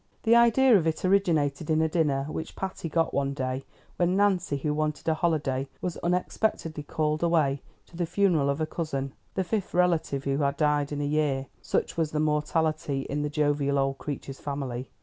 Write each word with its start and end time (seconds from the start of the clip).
The 0.23 0.35
idea 0.35 0.75
of 0.75 0.87
it 0.87 1.05
originated 1.05 1.69
in 1.69 1.79
a 1.79 1.87
dinner 1.87 2.23
which 2.27 2.55
Patty 2.55 2.89
got 2.89 3.13
one 3.13 3.35
day, 3.35 3.65
when 3.97 4.15
Nancy, 4.15 4.57
who 4.57 4.73
wanted 4.73 5.07
a 5.07 5.13
holiday, 5.13 5.67
was 5.79 5.95
unexpectedly 5.97 6.81
called 6.81 7.21
away 7.21 7.61
to 7.85 7.95
the 7.95 8.07
funeral 8.07 8.49
of 8.49 8.59
a 8.59 8.65
cousin, 8.65 9.13
the 9.35 9.43
fifth 9.43 9.75
relative 9.75 10.23
who 10.23 10.39
had 10.39 10.57
died 10.57 10.91
in 10.91 11.01
a 11.01 11.05
year, 11.05 11.45
such 11.61 11.97
was 11.97 12.09
the 12.13 12.19
mortality 12.19 13.01
in 13.11 13.21
the 13.21 13.29
jovial 13.29 13.77
old 13.77 13.99
creature's 13.99 14.39
family. 14.39 14.89